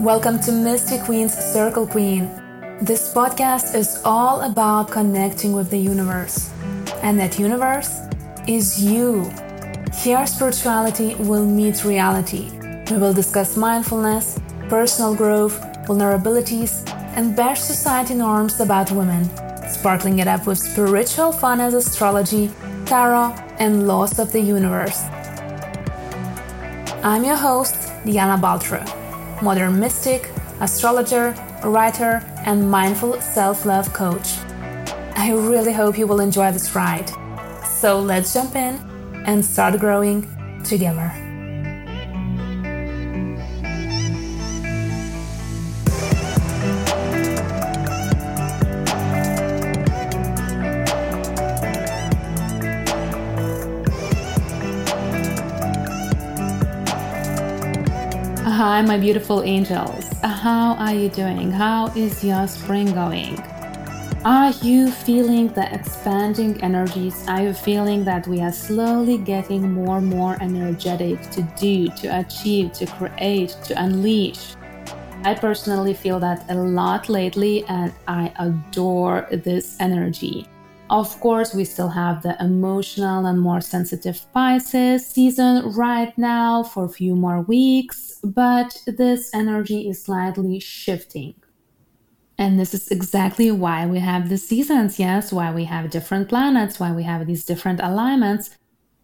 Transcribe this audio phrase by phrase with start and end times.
[0.00, 2.28] Welcome to Mystic Queen's Circle Queen.
[2.82, 6.52] This podcast is all about connecting with the universe.
[7.02, 8.00] And that universe
[8.46, 9.30] is you.
[9.94, 12.50] Here, spirituality will meet reality.
[12.90, 14.38] We will discuss mindfulness,
[14.68, 16.86] personal growth, vulnerabilities,
[17.16, 19.24] and bash society norms about women,
[19.66, 22.50] sparkling it up with spiritual fun as astrology,
[22.84, 25.04] tarot, and laws of the universe.
[27.02, 28.84] I'm your host, Diana Baltra,
[29.42, 34.38] modern mystic, astrologer, writer, and mindful self love coach.
[35.16, 37.10] I really hope you will enjoy this ride.
[37.66, 38.74] So let's jump in
[39.26, 40.28] and start growing
[40.64, 41.25] together.
[58.86, 60.06] Hi, my beautiful angels.
[60.22, 61.50] How are you doing?
[61.50, 63.36] How is your spring going?
[64.24, 67.26] Are you feeling the expanding energies?
[67.26, 72.20] Are you feeling that we are slowly getting more and more energetic to do, to
[72.20, 74.54] achieve, to create, to unleash?
[75.24, 80.46] I personally feel that a lot lately, and I adore this energy.
[80.88, 86.84] Of course, we still have the emotional and more sensitive Pisces season right now for
[86.84, 91.34] a few more weeks, but this energy is slightly shifting.
[92.38, 96.78] And this is exactly why we have the seasons, yes, why we have different planets,
[96.78, 98.50] why we have these different alignments.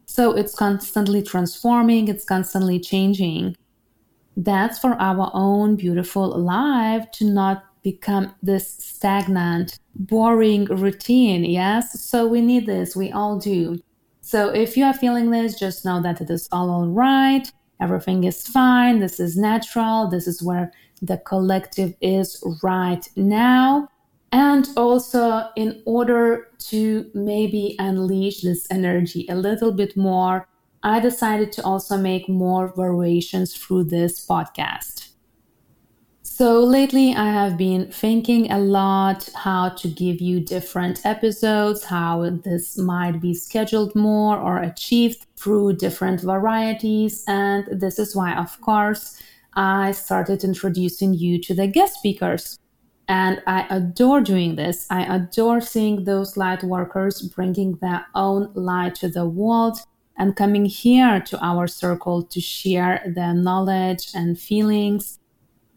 [0.06, 3.56] So it's constantly transforming, it's constantly changing.
[4.36, 11.44] That's for our own beautiful life to not become this stagnant, boring routine.
[11.44, 12.00] Yes.
[12.00, 12.94] So we need this.
[12.96, 13.80] We all do.
[14.20, 17.50] So if you are feeling this, just know that it is all all right.
[17.80, 19.00] Everything is fine.
[19.00, 20.08] This is natural.
[20.08, 20.72] This is where
[21.02, 23.88] the collective is right now.
[24.30, 30.48] And also, in order to maybe unleash this energy a little bit more,
[30.82, 35.01] I decided to also make more variations through this podcast.
[36.34, 42.30] So lately, I have been thinking a lot how to give you different episodes, how
[42.42, 47.22] this might be scheduled more or achieved through different varieties.
[47.28, 49.20] And this is why, of course,
[49.52, 52.58] I started introducing you to the guest speakers.
[53.08, 54.86] And I adore doing this.
[54.90, 59.80] I adore seeing those light workers bringing their own light to the world
[60.16, 65.18] and coming here to our circle to share their knowledge and feelings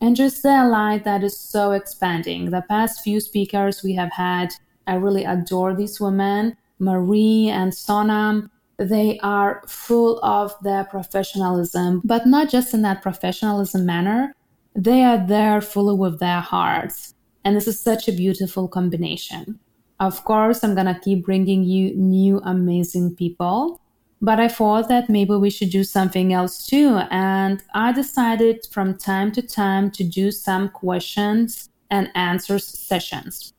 [0.01, 2.49] and just the light that is so expanding.
[2.51, 4.53] The past few speakers we have had,
[4.87, 8.49] I really adore these women, Marie and Sonam.
[8.77, 14.35] They are full of their professionalism, but not just in that professionalism manner.
[14.75, 17.13] They are there fully with their hearts.
[17.45, 19.59] And this is such a beautiful combination.
[19.99, 23.79] Of course, I'm going to keep bringing you new amazing people.
[24.21, 26.99] But I thought that maybe we should do something else too.
[27.11, 33.53] And I decided from time to time to do some questions and answers sessions.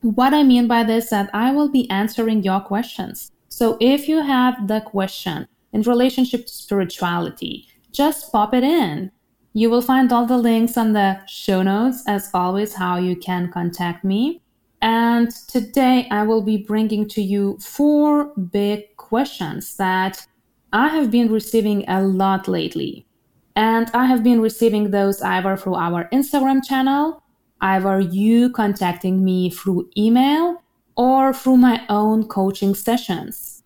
[0.00, 3.32] What I mean by this is that I will be answering your questions.
[3.48, 9.10] So if you have the question in relationship to spirituality, just pop it in.
[9.54, 13.50] You will find all the links on the show notes as always how you can
[13.50, 14.42] contact me.
[14.82, 20.26] And today I will be bringing to you four big questions that
[20.72, 23.06] I have been receiving a lot lately.
[23.54, 27.22] And I have been receiving those either through our Instagram channel,
[27.60, 30.62] either you contacting me through email,
[30.96, 33.62] or through my own coaching sessions.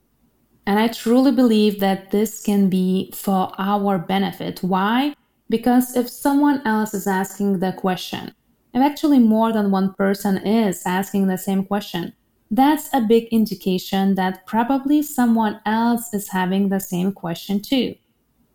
[0.67, 4.63] And I truly believe that this can be for our benefit.
[4.63, 5.15] Why?
[5.49, 8.33] Because if someone else is asking the question,
[8.73, 12.13] if actually more than one person is asking the same question,
[12.51, 17.95] that's a big indication that probably someone else is having the same question too.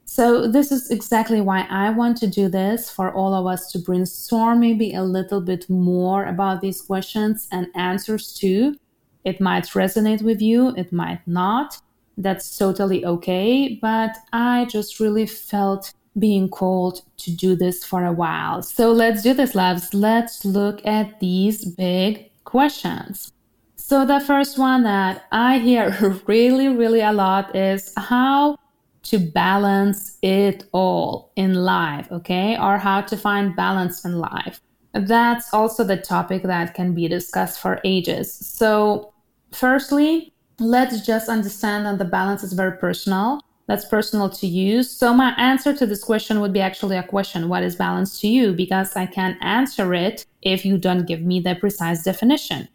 [0.08, 3.80] So, this is exactly why I want to do this for all of us to
[3.80, 8.76] brainstorm maybe a little bit more about these questions and answers too.
[9.24, 11.82] It might resonate with you, it might not.
[12.18, 13.80] That's totally okay.
[13.82, 18.62] But I just really felt being called to do this for a while.
[18.62, 19.94] So, let's do this, loves.
[19.94, 23.32] Let's look at these big questions.
[23.88, 25.92] So the first one that I hear
[26.28, 28.58] really, really a lot is how
[29.04, 32.58] to balance it all in life, okay?
[32.58, 34.60] Or how to find balance in life.
[34.94, 38.34] That's also the topic that can be discussed for ages.
[38.34, 39.14] So,
[39.52, 43.40] firstly, let's just understand that the balance is very personal.
[43.68, 44.84] That's personal to you.
[44.84, 47.50] So my answer to this question would be actually a question.
[47.50, 48.54] What is balance to you?
[48.54, 52.68] Because I can't answer it if you don't give me the precise definition.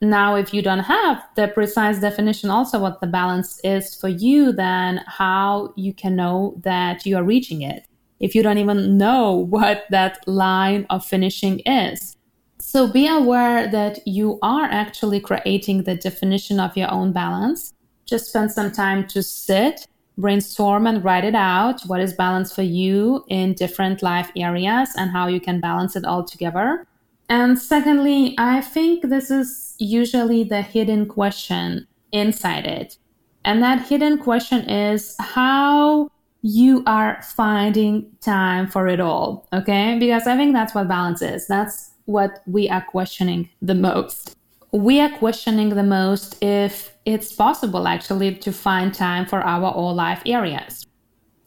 [0.00, 4.50] Now, if you don't have the precise definition also what the balance is for you,
[4.50, 7.86] then how you can know that you are reaching it
[8.18, 12.16] if you don't even know what that line of finishing is.
[12.58, 17.74] So be aware that you are actually creating the definition of your own balance.
[18.06, 19.86] Just spend some time to sit,
[20.22, 21.82] brainstorm, and write it out.
[21.82, 26.06] What is balance for you in different life areas and how you can balance it
[26.06, 26.86] all together.
[27.28, 32.96] And secondly, I think this is usually the hidden question inside it.
[33.44, 36.10] And that hidden question is how
[36.42, 39.48] you are finding time for it all.
[39.52, 39.98] Okay.
[39.98, 41.46] Because I think that's what balance is.
[41.46, 44.36] That's what we are questioning the most.
[44.72, 49.94] We are questioning the most if it's possible actually to find time for our all
[49.94, 50.86] life areas.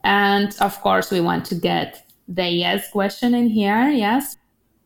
[0.04, 3.90] And of course, we want to get the yes question in here.
[3.90, 4.38] Yes.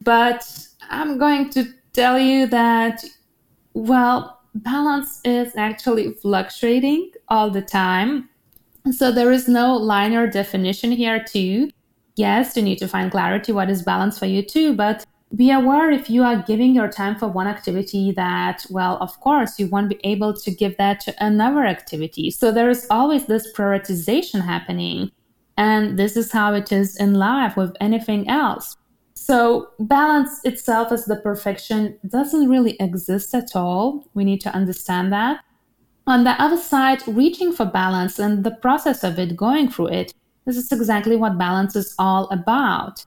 [0.01, 0.49] But
[0.89, 3.03] I'm going to tell you that,
[3.73, 8.29] well, balance is actually fluctuating all the time.
[8.91, 11.69] So there is no linear definition here, too.
[12.15, 15.91] Yes, you need to find clarity what is balance for you, too, but be aware
[15.91, 19.89] if you are giving your time for one activity that, well, of course, you won't
[19.89, 22.31] be able to give that to another activity.
[22.31, 25.11] So there is always this prioritization happening.
[25.55, 28.77] And this is how it is in life with anything else.
[29.13, 34.09] So, balance itself as the perfection doesn't really exist at all.
[34.13, 35.41] We need to understand that.
[36.07, 40.13] On the other side, reaching for balance and the process of it, going through it,
[40.45, 43.05] this is exactly what balance is all about.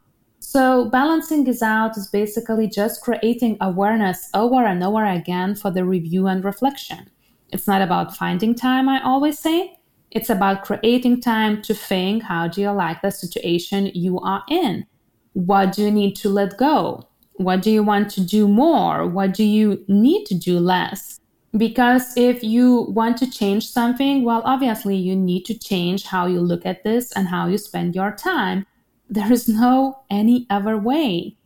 [0.54, 5.82] So, balancing is out is basically just creating awareness over and over again for the
[5.82, 7.08] review and reflection.
[7.49, 9.78] It's not about finding time, I always say.
[10.10, 14.84] It's about creating time to think how do you like the situation you are in?
[15.32, 17.08] What do you need to let go?
[17.37, 19.06] What do you want to do more?
[19.06, 21.19] What do you need to do less?
[21.56, 26.43] Because if you want to change something, well, obviously you need to change how you
[26.43, 28.66] look at this and how you spend your time.
[29.12, 31.37] There is no any other way.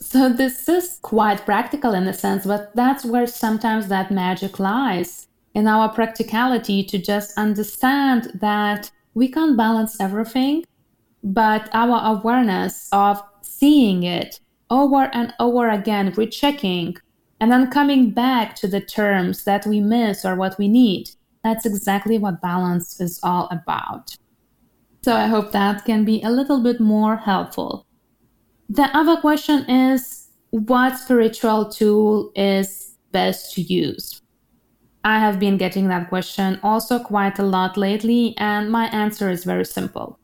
[0.00, 5.28] So this is quite practical in a sense, but that's where sometimes that magic lies
[5.54, 10.64] in our practicality to just understand that we can't balance everything
[11.22, 16.96] but our awareness of seeing it over and over again, rechecking,
[17.40, 21.10] and then coming back to the terms that we miss or what we need.
[21.44, 24.16] That's exactly what balance is all about.
[25.02, 27.86] So I hope that can be a little bit more helpful.
[28.68, 34.20] The other question is what spiritual tool is best to use?
[35.02, 39.44] I have been getting that question also quite a lot lately, and my answer is
[39.44, 40.20] very simple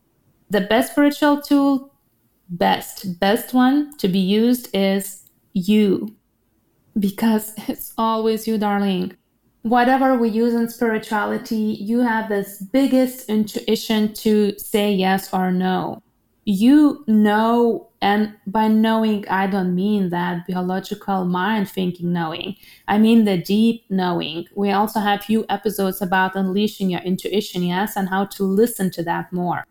[0.50, 1.92] the best spiritual tool,
[2.48, 6.14] best, best one to be used is you.
[6.98, 9.16] Because it's always you, darling.
[9.66, 16.04] Whatever we use in spirituality, you have this biggest intuition to say yes or no.
[16.44, 22.54] You know, and by knowing, I don't mean that biological mind thinking knowing.
[22.86, 24.46] I mean the deep knowing.
[24.54, 29.02] We also have few episodes about unleashing your intuition, yes, and how to listen to
[29.02, 29.66] that more.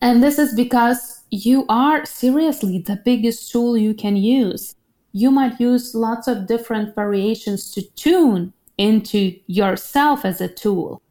[0.00, 4.74] And this is because you are seriously the biggest tool you can use.
[5.12, 11.02] You might use lots of different variations to tune into yourself as a tool.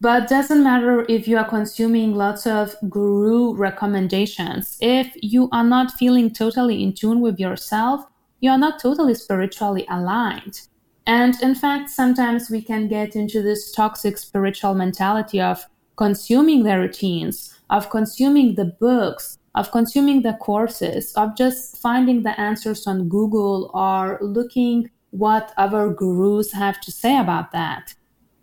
[0.00, 4.76] But doesn't matter if you are consuming lots of guru recommendations.
[4.80, 8.04] If you are not feeling totally in tune with yourself,
[8.40, 10.62] you are not totally spiritually aligned.
[11.06, 15.64] And in fact, sometimes we can get into this toxic spiritual mentality of
[15.96, 22.38] consuming the routines, of consuming the books, of consuming the courses, of just finding the
[22.40, 27.94] answers on Google or looking what other gurus have to say about that.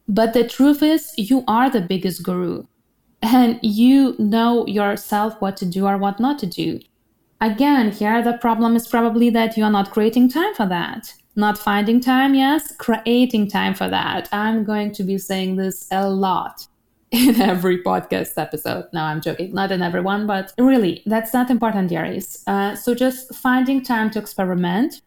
[0.07, 2.63] But the truth is, you are the biggest guru
[3.21, 6.79] and you know yourself what to do or what not to do.
[7.41, 11.13] Again, here the problem is probably that you are not creating time for that.
[11.35, 14.27] Not finding time, yes, creating time for that.
[14.31, 16.67] I'm going to be saying this a lot
[17.11, 18.85] in every podcast episode.
[18.93, 19.53] No, I'm joking.
[19.53, 22.43] Not in every one, but really, that's not important, Aries.
[22.45, 25.01] Uh, so just finding time to experiment,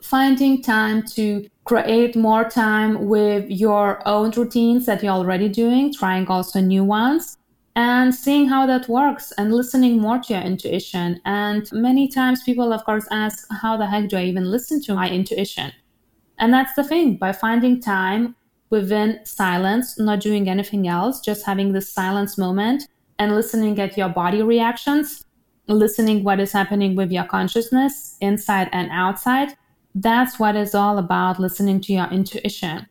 [0.00, 6.26] finding time to create more time with your own routines that you're already doing, trying
[6.28, 7.36] also new ones.
[7.76, 11.20] And seeing how that works and listening more to your intuition.
[11.24, 14.94] And many times people, of course, ask, How the heck do I even listen to
[14.94, 15.70] my intuition?
[16.38, 18.34] And that's the thing by finding time
[18.70, 22.88] within silence, not doing anything else, just having this silence moment
[23.18, 25.24] and listening at your body reactions,
[25.66, 29.56] listening what is happening with your consciousness inside and outside.
[30.00, 32.86] That's what it's all about listening to your intuition.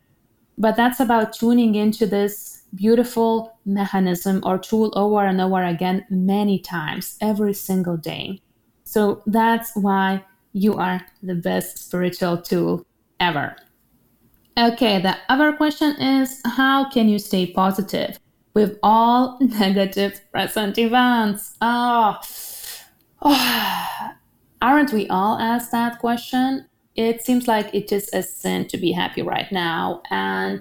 [0.58, 6.58] But that's about tuning into this beautiful mechanism or tool over and over again many
[6.58, 8.42] times every single day.
[8.84, 10.22] So that's why
[10.52, 12.84] you are the best spiritual tool
[13.20, 13.56] ever.
[14.58, 18.18] Okay, the other question is how can you stay positive
[18.52, 21.56] with all negative present events?
[21.62, 22.18] Oh,
[23.22, 24.12] oh.
[24.62, 26.67] aren't we all asked that question?
[26.98, 30.02] It seems like it is a sin to be happy right now.
[30.10, 30.60] And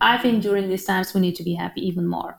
[0.00, 2.36] I think during these times we need to be happy even more.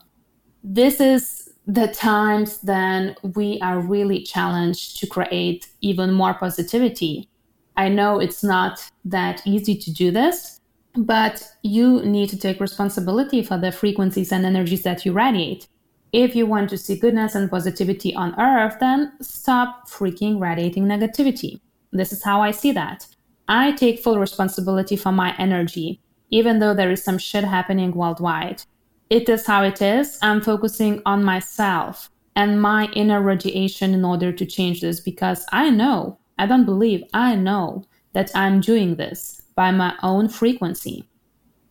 [0.62, 7.30] This is the times then we are really challenged to create even more positivity.
[7.78, 10.60] I know it's not that easy to do this,
[10.94, 15.66] but you need to take responsibility for the frequencies and energies that you radiate.
[16.12, 21.60] If you want to see goodness and positivity on earth, then stop freaking radiating negativity.
[21.90, 23.06] This is how I see that.
[23.50, 28.62] I take full responsibility for my energy, even though there is some shit happening worldwide.
[29.10, 30.20] It is how it is.
[30.22, 35.68] I'm focusing on myself and my inner radiation in order to change this because I
[35.68, 41.04] know, I don't believe, I know that I'm doing this by my own frequency.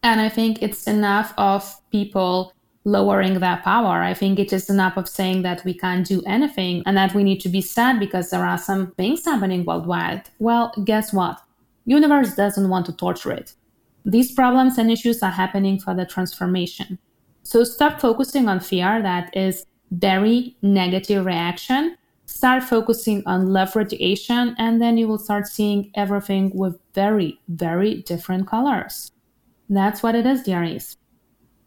[0.03, 2.51] And I think it's enough of people
[2.83, 4.01] lowering their power.
[4.03, 7.24] I think it is enough of saying that we can't do anything and that we
[7.24, 10.24] need to be sad because there are some things happening worldwide.
[10.39, 11.39] Well, guess what?
[11.89, 13.53] Universe doesn't want to torture it.
[14.05, 17.00] These problems and issues are happening for the transformation.
[17.43, 21.98] So stop focusing on fear that is very negative reaction
[22.29, 28.03] start focusing on love radiation, and then you will start seeing everything with very, very
[28.03, 29.12] different colors.
[29.67, 30.96] That's what it is, dearies.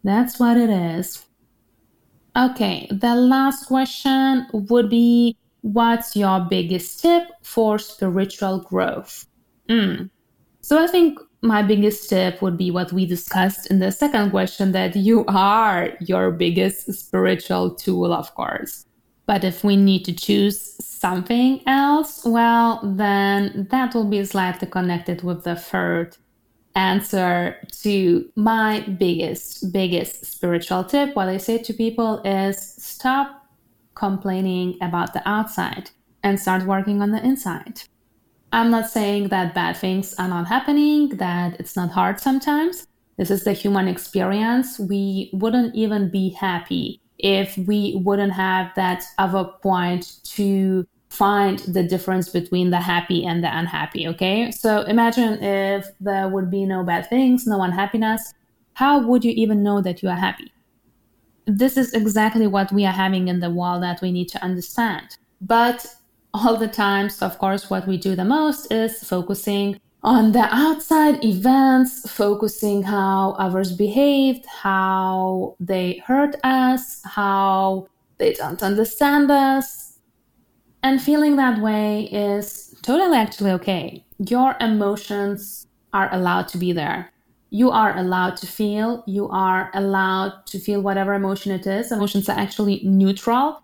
[0.03, 1.25] That's what it is.
[2.35, 9.25] Okay, the last question would be What's your biggest tip for spiritual growth?
[9.69, 10.09] Mm.
[10.63, 14.71] So I think my biggest tip would be what we discussed in the second question
[14.71, 18.85] that you are your biggest spiritual tool, of course.
[19.25, 25.21] But if we need to choose something else, well, then that will be slightly connected
[25.21, 26.15] with the third
[26.75, 31.13] answer to my biggest, biggest spiritual tip.
[31.13, 33.45] What I say to people is stop
[33.95, 35.91] complaining about the outside
[36.23, 37.83] and start working on the inside.
[38.53, 42.87] I'm not saying that bad things are not happening, that it's not hard sometimes.
[43.17, 44.79] This is the human experience.
[44.79, 51.81] We wouldn't even be happy if we wouldn't have that other point to find the
[51.83, 54.07] difference between the happy and the unhappy.
[54.07, 54.51] Okay.
[54.51, 58.33] So imagine if there would be no bad things, no unhappiness.
[58.73, 60.51] How would you even know that you are happy?
[61.45, 65.17] This is exactly what we are having in the world that we need to understand.
[65.41, 65.85] But
[66.33, 71.23] all the times, of course, what we do the most is focusing on the outside
[71.23, 77.87] events, focusing how others behaved, how they hurt us, how
[78.17, 79.99] they don't understand us.
[80.81, 84.03] And feeling that way is totally actually okay.
[84.17, 87.13] Your emotions are allowed to be there.
[87.51, 89.03] You are allowed to feel.
[89.07, 91.91] You are allowed to feel whatever emotion it is.
[91.91, 93.61] Emotions are actually neutral.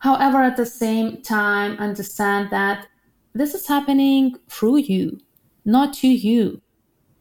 [0.00, 2.86] However, at the same time, understand that
[3.32, 5.20] this is happening through you
[5.64, 6.60] not to you.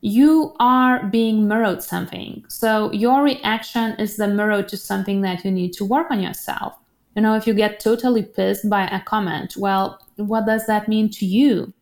[0.01, 2.45] You are being mirrored something.
[2.47, 6.77] So your reaction is the mirror to something that you need to work on yourself.
[7.15, 11.09] You know, if you get totally pissed by a comment, well, what does that mean
[11.11, 11.73] to you?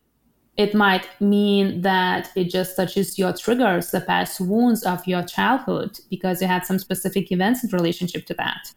[0.56, 6.00] It might mean that it just touches your triggers, the past wounds of your childhood,
[6.10, 8.72] because you had some specific events in relationship to that.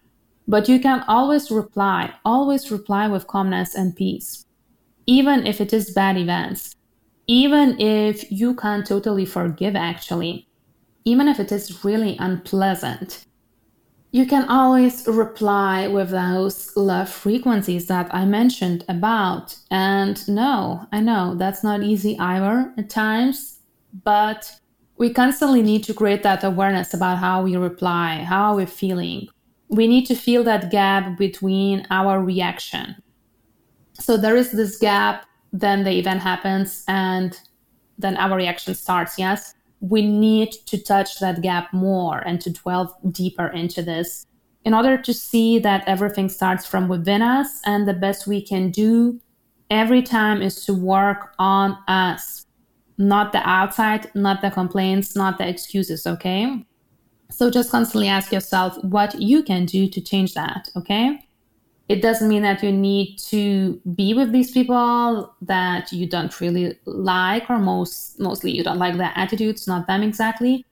[0.47, 4.45] But you can always reply, always reply with calmness and peace,
[5.05, 6.75] even if it is bad events
[7.31, 10.47] even if you can't totally forgive, actually,
[11.05, 13.25] even if it is really unpleasant,
[14.11, 19.55] you can always reply with those love frequencies that I mentioned about.
[19.71, 23.59] And no, I know that's not easy either at times,
[24.03, 24.51] but
[24.97, 29.29] we constantly need to create that awareness about how we reply, how we're feeling.
[29.71, 32.95] We need to feel that gap between our reaction.
[33.93, 37.39] So there is this gap then the event happens and
[37.97, 42.97] then our reaction starts yes we need to touch that gap more and to dwell
[43.11, 44.25] deeper into this
[44.63, 48.69] in order to see that everything starts from within us and the best we can
[48.69, 49.19] do
[49.69, 52.45] every time is to work on us
[52.97, 56.63] not the outside not the complaints not the excuses okay
[57.31, 61.25] So just constantly ask yourself what you can do to change that, okay?
[61.89, 66.77] It doesn't mean that you need to be with these people that you don't really
[66.85, 70.65] like or most mostly you don't like their attitudes, not them exactly.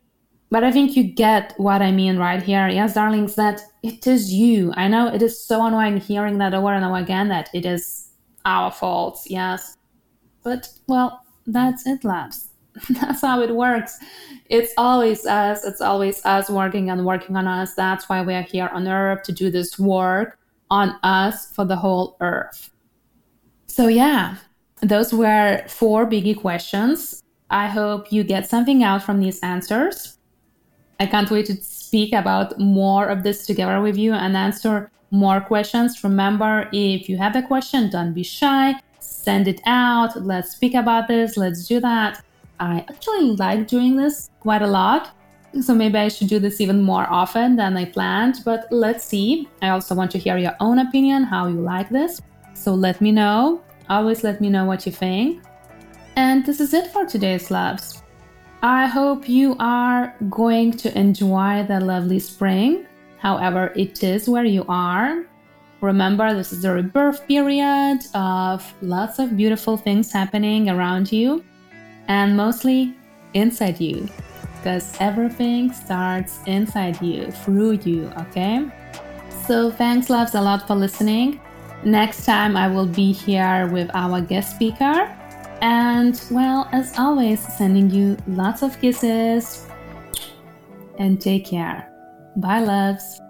[0.51, 2.67] But I think you get what I mean right here.
[2.67, 4.73] Yes, darlings, that it is you.
[4.75, 8.09] I know it is so annoying hearing that over and over again that it is
[8.45, 9.21] our fault.
[9.27, 9.77] Yes.
[10.43, 12.48] But, well, that's it, loves.
[12.89, 13.97] that's how it works.
[14.45, 15.65] It's always us.
[15.65, 17.73] It's always us working and working on us.
[17.73, 20.37] That's why we are here on earth to do this work
[20.71, 22.69] on us for the whole earth.
[23.67, 24.35] So, yeah,
[24.81, 27.21] those were four biggie questions.
[27.49, 30.17] I hope you get something out from these answers.
[30.99, 35.41] I can't wait to speak about more of this together with you and answer more
[35.41, 36.03] questions.
[36.03, 38.75] Remember, if you have a question, don't be shy.
[38.99, 40.21] Send it out.
[40.21, 41.37] Let's speak about this.
[41.37, 42.21] Let's do that.
[42.59, 45.11] I actually like doing this quite a lot.
[45.61, 49.47] So maybe I should do this even more often than I planned, but let's see.
[49.61, 52.21] I also want to hear your own opinion, how you like this.
[52.53, 53.63] So let me know.
[53.89, 55.41] Always let me know what you think.
[56.15, 58.03] And this is it for today's loves.
[58.61, 62.85] I hope you are going to enjoy the lovely spring,
[63.17, 65.25] however, it is where you are.
[65.81, 71.43] Remember, this is the rebirth period of lots of beautiful things happening around you
[72.09, 72.93] and mostly
[73.33, 74.09] inside you
[74.57, 78.67] because everything starts inside you, through you, okay?
[79.47, 81.39] So, thanks, loves, a lot for listening.
[81.85, 85.15] Next time, I will be here with our guest speaker
[85.61, 89.65] and well, as always, sending you lots of kisses
[90.97, 91.89] and take care.
[92.35, 93.21] Bye, loves.